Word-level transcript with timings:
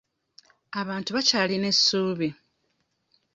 Abantu 0.81 1.09
bakyalina 1.15 1.65
essuubi. 1.73 2.29